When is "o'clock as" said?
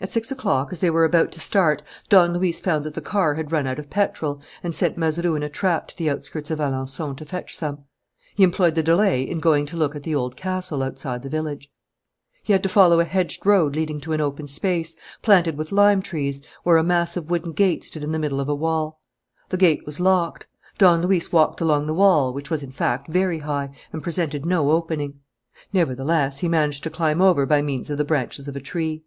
0.32-0.80